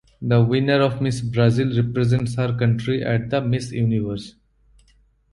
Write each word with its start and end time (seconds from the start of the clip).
The 0.19 0.43
winner 0.43 0.81
of 0.81 0.99
Miss 0.99 1.21
Brazil 1.21 1.77
represents 1.79 2.33
her 2.33 2.57
country 2.57 3.03
at 3.03 3.29
the 3.29 3.39
Miss 3.39 3.71
Universe. 3.71 4.33